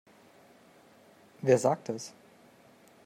Wer 1.43 1.59
sagt 1.59 1.87
das? 1.89 2.11